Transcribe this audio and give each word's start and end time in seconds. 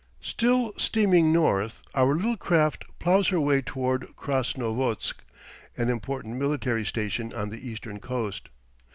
Still 0.21 0.73
steaming 0.77 1.31
north, 1.31 1.83
our 1.93 2.15
little 2.15 2.35
craft 2.35 2.85
ploughs 2.97 3.27
her 3.27 3.39
way 3.39 3.61
toward 3.61 4.15
Krasnovodsk, 4.15 5.17
an 5.77 5.91
important 5.91 6.37
military 6.39 6.85
station 6.87 7.31
on 7.33 7.51
the 7.51 7.69
eastern 7.69 7.99
coast. 7.99 8.49